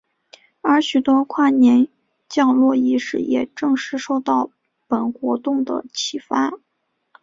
[0.61, 1.87] 而许多跨年
[2.27, 4.49] 降落仪式也正是受到
[4.87, 6.53] 本活动的启发。